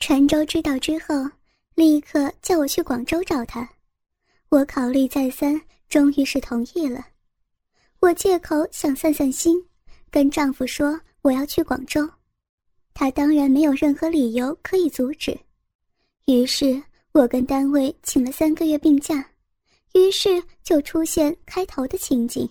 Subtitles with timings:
[0.00, 1.28] 陈舟知道之后，
[1.74, 3.68] 立刻叫我去广州找他。
[4.48, 7.04] 我考虑再三，终于是同意了。
[8.00, 9.60] 我借口想散散心，
[10.08, 12.08] 跟丈夫说我要去广州，
[12.94, 15.36] 他当然没有任何理由可以阻止。
[16.26, 16.80] 于是
[17.10, 19.28] 我跟单位请了三个月病假，
[19.94, 22.48] 于是就出现开头的情景。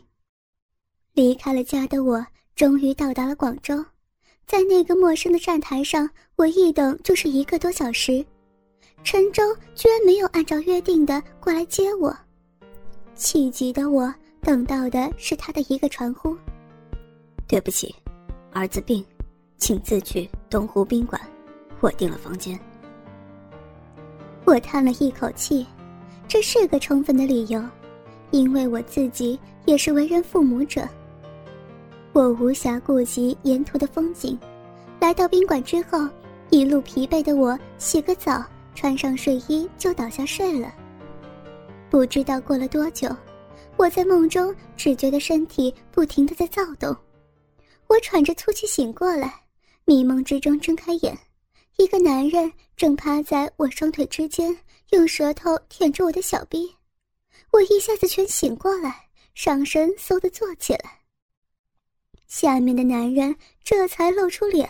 [1.14, 2.24] 离开了家的我，
[2.56, 3.84] 终于到达了广州。
[4.46, 8.24] 在那个陌生的站台上，我一等就是一个多小时。
[9.04, 9.42] 陈州
[9.74, 12.16] 居然没有按照约定的过来接我，
[13.16, 16.38] 气急的我等到的是他的一个传呼
[17.50, 17.94] ：“对不起，
[18.54, 19.04] 儿子病，
[19.58, 21.20] 请自去东湖宾馆，
[21.80, 22.60] 我订了房间。”
[24.46, 25.66] 我叹了一口气，
[26.28, 27.64] 这是个充分的理由，
[28.30, 30.88] 因为我自己也是为人父母者。
[32.14, 34.38] 我无暇顾及沿途的风景，
[35.00, 36.08] 来到宾馆之后，
[36.50, 38.44] 一路疲惫的我洗个澡，
[38.74, 40.74] 穿上睡衣就倒下睡了。
[41.90, 43.14] 不知道过了多久，
[43.76, 46.96] 我在梦中只觉得身体不停的在躁动，
[47.88, 49.34] 我喘着粗气醒过来，
[49.86, 51.18] 迷梦之中睁开眼，
[51.78, 54.58] 一个男人正趴在我双腿之间，
[54.92, 56.74] 用舌头舔着我的小臂，
[57.52, 61.02] 我一下子全醒过来，上身嗖的坐起来。
[62.26, 64.70] 下面的男人这才露出脸，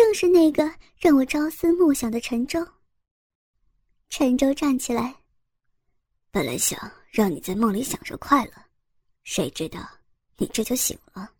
[0.00, 0.62] 正是那个
[0.96, 2.66] 让我朝思暮想的陈州。
[4.08, 5.14] 陈州站起来，
[6.30, 8.52] 本来想让你在梦里享受快乐，
[9.24, 9.86] 谁知道
[10.38, 11.30] 你这就醒了。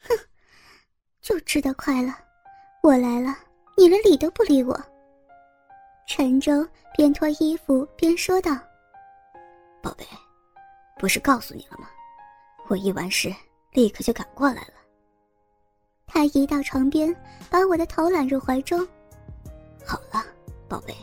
[0.00, 0.08] 哼，
[1.20, 2.12] 就知道快乐，
[2.82, 3.38] 我来了，
[3.78, 4.76] 你连理都不理我。
[6.08, 8.56] 陈州边脱衣服边说道
[9.80, 10.04] ：“宝贝，
[10.98, 11.88] 不是告诉你了吗？
[12.66, 13.32] 我一完事。”
[13.70, 14.79] 立刻就赶过来了。
[16.12, 17.14] 他移到床边，
[17.48, 18.86] 把我的头揽入怀中。
[19.86, 20.24] 好了，
[20.68, 20.94] 宝贝，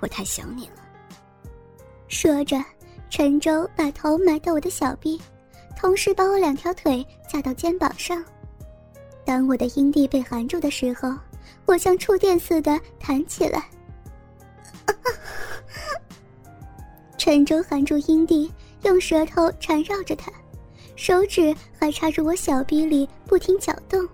[0.00, 0.82] 我太想你了。
[2.08, 2.62] 说着，
[3.08, 5.20] 陈州把头埋到我的小臂，
[5.76, 8.22] 同时把我两条腿架到肩膀上。
[9.24, 11.14] 当我的阴蒂被含住的时候，
[11.64, 13.64] 我像触电似的弹起来。
[17.16, 20.30] 陈州含住阴蒂，用舌头缠绕着它。
[20.96, 24.06] 手指还插入我小臂里，不停搅动。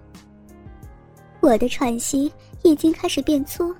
[1.41, 2.31] 我的喘息
[2.63, 3.75] 已经开始变粗，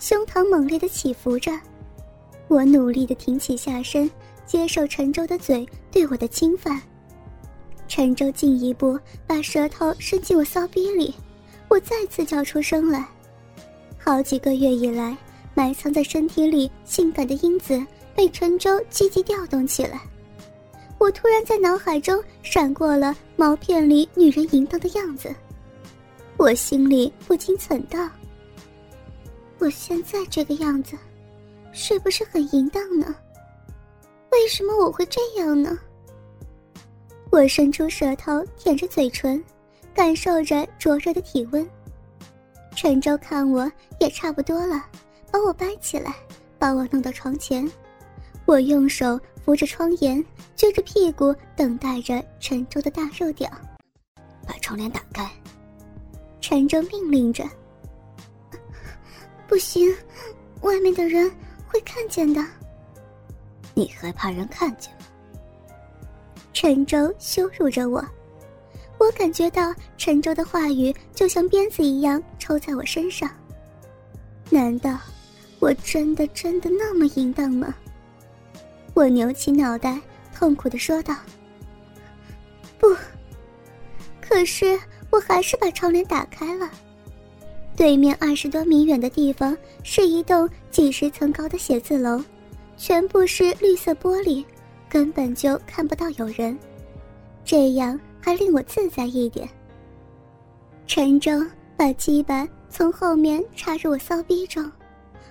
[0.00, 1.52] 胸膛猛烈的起伏着。
[2.48, 4.10] 我努力的挺起下身，
[4.46, 6.80] 接受陈州的嘴对我的侵犯。
[7.88, 11.14] 陈州进一步把舌头伸进我骚逼里，
[11.68, 13.04] 我再次叫出声来。
[13.98, 15.16] 好几个月以来，
[15.54, 17.84] 埋藏在身体里性感的因子
[18.14, 20.00] 被陈州积极调动起来。
[20.98, 25.34] 我突然在脑海中闪过了毛片里女人淫荡的样子，
[26.40, 28.08] 我心里不禁忖道
[29.60, 30.96] ：“我现在这个样子，
[31.70, 33.14] 是不是很淫荡呢？
[34.32, 35.78] 为什么我会这样呢？”
[37.30, 39.44] 我伸出舌头舔着嘴唇，
[39.92, 41.68] 感受着灼热的体温。
[42.74, 44.82] 陈州看我也差不多了，
[45.30, 46.14] 把我掰起来，
[46.58, 47.70] 把我弄到床前。
[48.46, 50.24] 我用手扶着窗沿，
[50.56, 53.46] 撅着屁股等待着陈州的大肉屌。
[54.46, 55.30] 把窗帘打开，
[56.50, 57.48] 陈州命令着。
[59.46, 59.88] 不行，
[60.62, 61.30] 外面的人
[61.68, 62.44] 会看见的。
[63.72, 65.06] 你害怕人看见吗？
[66.52, 68.04] 陈州羞辱着我，
[68.98, 73.30] 我感觉到陈州的话语就像鞭子一样抽在我身上。
[74.50, 74.98] 难道
[75.60, 77.72] 我真的真的那么淫荡吗？
[78.92, 80.00] 我扭起脑袋，
[80.34, 81.14] 痛苦的说道
[82.76, 82.88] ：“不。”
[84.20, 84.76] 可是
[85.10, 86.70] 我还是把窗帘打开了。
[87.76, 92.22] 对面二十多米远的地方是一栋几十层高的写字楼，
[92.76, 94.44] 全部是绿色玻璃，
[94.88, 96.58] 根本就看不到有人。
[97.44, 99.48] 这样还令我自在一点。
[100.86, 101.32] 陈州
[101.76, 104.70] 把鸡巴从后面插入我骚逼中，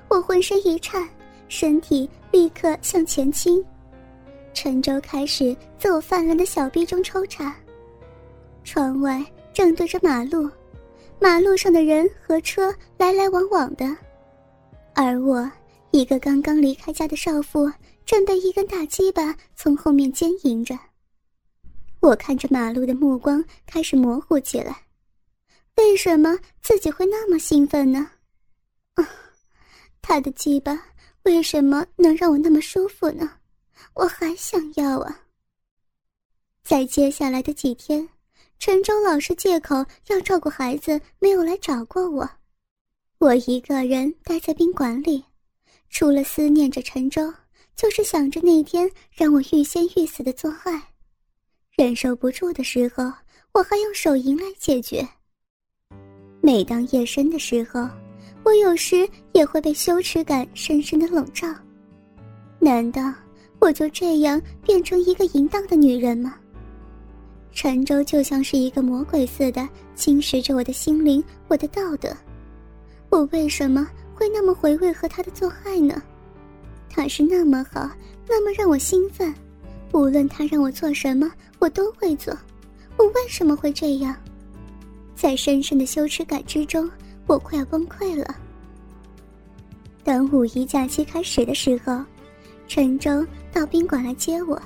[0.07, 1.07] 我浑身一颤。
[1.51, 3.65] 身体立刻向前倾，
[4.53, 7.55] 陈州开始在我泛滥的小臂中抽插。
[8.63, 10.49] 窗外正对着马路，
[11.19, 13.85] 马路上的人和车来来往往的，
[14.95, 15.49] 而我
[15.91, 17.71] 一个刚刚离开家的少妇，
[18.05, 20.77] 正被一根大鸡巴从后面奸淫着。
[21.99, 24.83] 我看着马路的目光开始模糊起来，
[25.75, 28.09] 为什么自己会那么兴奋呢？
[28.95, 29.07] 啊，
[30.01, 30.85] 他的鸡巴。
[31.23, 33.29] 为什么能让我那么舒服呢？
[33.93, 35.19] 我还想要啊。
[36.63, 38.07] 在接下来的几天，
[38.59, 42.29] 陈州老是借口要照顾孩子，没有来找过我。
[43.17, 45.23] 我一个人待在宾馆里，
[45.89, 47.33] 除了思念着陈舟，
[47.73, 50.83] 就是想着那天让我欲仙欲死的做爱。
[51.77, 53.09] 忍受不住的时候，
[53.53, 55.07] 我还用手淫来解决。
[56.41, 57.87] 每当夜深的时候，
[58.43, 61.47] 我有时也会被羞耻感深深的笼罩。
[62.59, 63.13] 难道
[63.59, 66.35] 我就这样变成一个淫荡的女人吗？
[67.61, 72.09] 陈舟就像是一个魔鬼似的侵蚀着我的心灵，我的道德。
[73.09, 73.85] 我为什么
[74.15, 76.01] 会那么回味和他的做爱呢？
[76.89, 77.91] 他是那么好，
[78.29, 79.35] 那么让我兴奋，
[79.91, 81.29] 无论他让我做什么，
[81.59, 82.33] 我都会做。
[82.95, 84.15] 我为什么会这样？
[85.13, 86.89] 在深深的羞耻感之中，
[87.27, 88.37] 我快要崩溃了。
[90.01, 92.01] 等五一假期开始的时候，
[92.69, 94.57] 陈舟到宾馆来接我，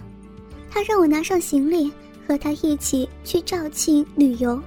[0.69, 1.92] 他让我拿上行李，
[2.28, 4.62] 和他一起去肇庆旅游。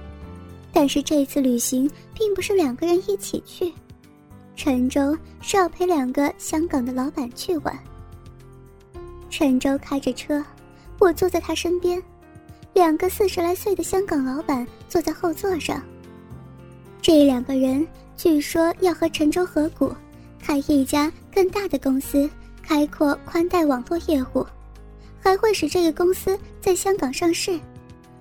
[0.71, 3.73] 但是这次旅行并不是两个人一起去，
[4.55, 7.77] 陈舟是要陪两个香港的老板去玩。
[9.29, 10.43] 陈舟开着车，
[10.99, 12.01] 我坐在他身边，
[12.73, 15.81] 两个四十来岁的香港老板坐在后座上。
[17.01, 19.91] 这两个人据说要和陈舟合股，
[20.39, 22.29] 开一家更大的公司，
[22.61, 24.45] 开阔宽带网络业务，
[25.21, 27.59] 还会使这个公司在香港上市。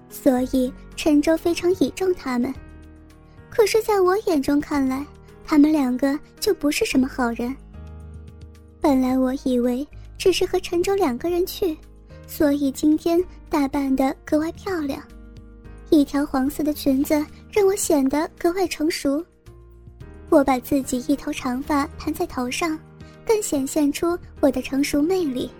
[0.08, 2.54] 所以陈舟非常倚重他们，
[3.50, 5.04] 可是在我眼中看来，
[5.44, 7.54] 他们两个就不是什么好人。
[8.80, 11.76] 本来我以为只是和陈舟两个人去，
[12.26, 15.02] 所以今天打扮得格外漂亮，
[15.90, 17.14] 一条黄色的裙子
[17.52, 19.22] 让我显得格外成熟。
[20.28, 22.78] 我把自己一头长发盘在头上，
[23.24, 25.50] 更显现出我的成熟魅力。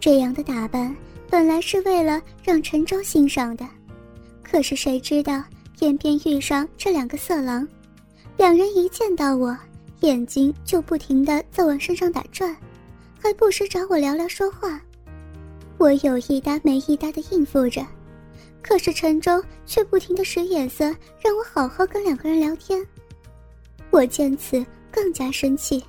[0.00, 0.94] 这样的打扮。
[1.28, 3.64] 本来是为了让陈舟欣赏的，
[4.42, 5.44] 可是谁知道
[5.78, 7.68] 偏偏遇上这两个色狼，
[8.36, 9.56] 两人一见到我，
[10.00, 12.56] 眼睛就不停的在我身上打转，
[13.20, 14.80] 还不时找我聊聊说话。
[15.78, 17.86] 我有一搭没一搭的应付着，
[18.60, 20.86] 可是陈舟却不停的使眼色，
[21.20, 22.84] 让我好好跟两个人聊天。
[23.90, 25.80] 我见此更加生气，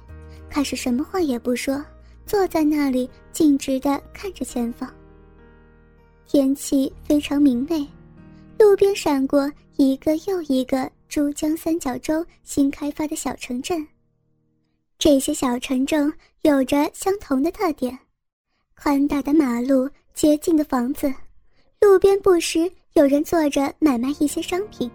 [0.52, 1.84] 开始什么话也不说，
[2.28, 4.92] 坐在那里径直的看着前方。
[6.28, 7.86] 天气非常明媚，
[8.58, 13.86] 路边闪过一个又一个珠江三角洲新开发的小城镇。
[14.98, 16.14] 这些小城镇
[16.44, 17.98] 有着相同的特点：
[18.80, 21.12] 宽大的马路、洁净的房子，
[21.82, 24.90] 路边不时有人坐着买卖一些商品。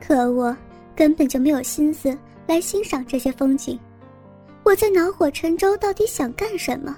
[0.00, 0.54] 可我
[0.94, 2.16] 根本就没有心思
[2.46, 3.78] 来欣赏这些风景，
[4.64, 6.94] 我在恼火陈舟到底想干什么。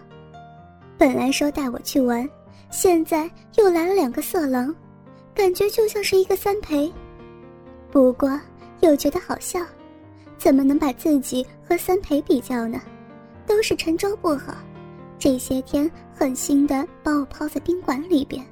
[0.98, 2.28] 本来说带我去玩。
[2.70, 4.74] 现在又来了两个色狼，
[5.32, 6.92] 感觉就像是一个三陪。
[7.90, 8.38] 不过
[8.80, 9.58] 又觉得好笑，
[10.36, 12.78] 怎么能把自己和三陪比较呢？
[13.46, 14.54] 都是陈舟不好，
[15.18, 18.44] 这些天狠心的把我抛在宾馆里边。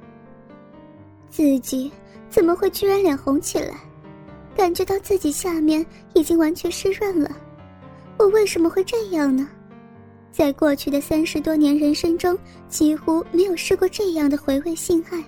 [1.29, 1.91] 自己
[2.27, 3.75] 怎么会居然脸红起来？
[4.55, 5.85] 感觉到自己下面
[6.15, 7.29] 已经完全湿润了。
[8.17, 9.47] 我为什么会这样呢？
[10.37, 12.37] 在过去的三十多年人生中，
[12.69, 15.23] 几乎没有试过这样的回味性爱。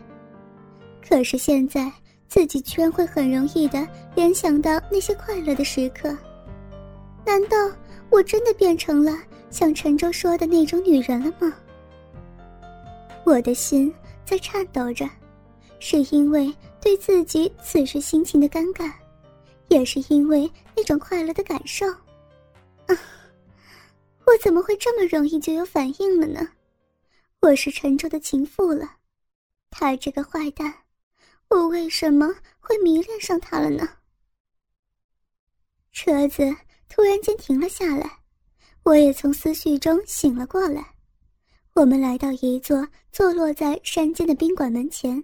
[1.02, 1.92] 可是现在，
[2.28, 6.16] 自己居然会很容易的联想到那些快乐的时刻。
[7.26, 7.58] 难道
[8.12, 9.18] 我真的变成了
[9.50, 11.52] 像陈舟说的那种女人了吗？
[13.26, 13.92] 我的心
[14.24, 15.10] 在颤抖着，
[15.80, 18.92] 是因为对自己此时心情的尴尬，
[19.70, 21.88] 也是因为那种快乐的感受。
[22.86, 22.96] 啊！
[24.30, 26.50] 我怎么会这么容易就有反应了呢？
[27.40, 28.98] 我是陈舟的情妇了，
[29.72, 30.72] 他这个坏蛋，
[31.48, 33.90] 我为什么会迷恋上他了呢？
[35.92, 36.44] 车子
[36.88, 38.20] 突然间停了下来，
[38.84, 40.94] 我也从思绪中醒了过来。
[41.74, 45.24] 我们来到一座坐落在山间的宾馆门前，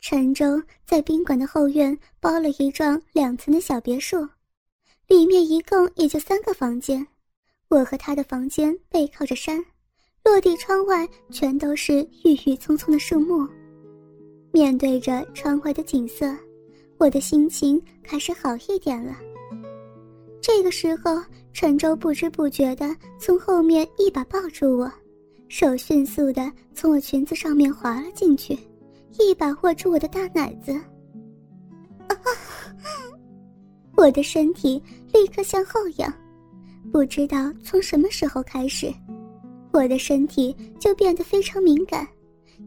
[0.00, 4.28] 陈舟在宾馆的后院包了一幢两层的小别墅，
[5.06, 7.06] 里面一共也就三个房间。
[7.68, 9.64] 我和他的房间背靠着山，
[10.24, 13.48] 落地窗外全都是郁郁葱葱的树木。
[14.52, 16.32] 面对着窗外的景色，
[16.98, 19.16] 我的心情开始好一点了。
[20.40, 21.20] 这个时候，
[21.52, 24.92] 陈舟不知不觉地从后面一把抱住我，
[25.48, 28.56] 手迅速地从我裙子上面滑了进去，
[29.18, 30.78] 一把握住我的大奶子。
[33.96, 34.80] 我的身体
[35.12, 36.12] 立刻向后仰。
[36.92, 38.92] 不知道从什么时候开始，
[39.72, 42.06] 我的身体就变得非常敏感，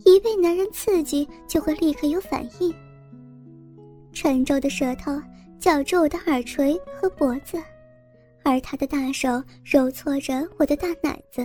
[0.05, 2.74] 一被男人刺激就会立刻有反应。
[4.12, 5.21] 沉重的舌头
[5.59, 7.57] 绞住我的耳垂和脖子，
[8.43, 11.41] 而他的大手揉搓着我的大奶子，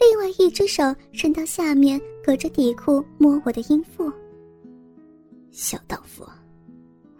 [0.00, 0.82] 另外一只手
[1.12, 4.10] 伸到下面，隔着底裤摸我的阴腹。
[5.50, 6.26] 小荡妇，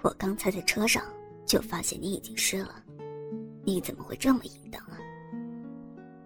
[0.00, 1.05] 我刚才在车上
[1.47, 2.82] 就发现你已经湿了，
[3.64, 4.99] 你怎么会这么淫荡啊？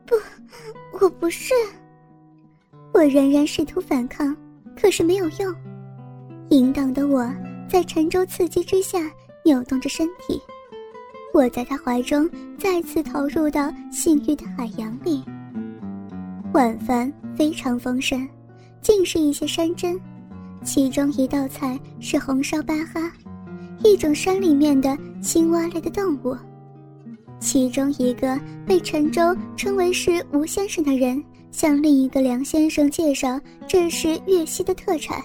[0.06, 0.14] 不，
[0.98, 1.54] 我不是。
[2.92, 4.36] 我仍然试图反抗，
[4.80, 5.54] 可是没有用。
[6.50, 7.30] 淫荡的我
[7.68, 8.98] 在沉舟刺激之下。
[9.44, 10.42] 扭动着身体，
[11.32, 12.28] 我在他怀中
[12.58, 15.22] 再次投入到性欲的海洋里。
[16.52, 18.28] 晚饭非常丰盛，
[18.80, 20.00] 尽是一些山珍，
[20.64, 23.12] 其中一道菜是红烧巴哈，
[23.84, 26.36] 一种山里面的青蛙类的动物。
[27.38, 35.22] 其中一个被陈州称为是吴先生的人，向另一个梁先生介绍这是粤西的特产，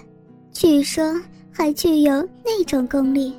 [0.52, 3.34] 据说还具有那种功力。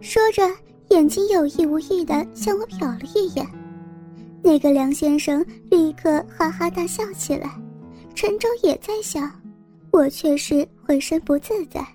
[0.00, 0.42] 说着，
[0.88, 3.46] 眼睛有意无意地向我瞟了一眼。
[4.42, 7.50] 那个梁先生立刻哈哈大笑起来，
[8.14, 9.20] 陈州也在笑，
[9.92, 11.86] 我却是浑身不自在。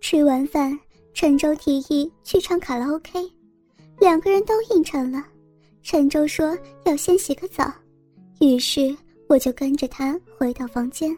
[0.00, 0.78] 吃完饭，
[1.12, 3.20] 陈州提议去唱卡拉 OK，
[4.02, 5.24] 两个人都应承了。
[5.80, 7.72] 陈舟说要先洗个澡，
[8.40, 8.92] 于是
[9.28, 11.16] 我就跟着他回到房间。